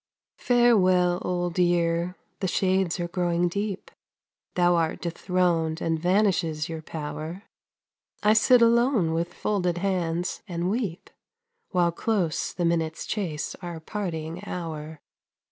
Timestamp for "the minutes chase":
12.51-13.53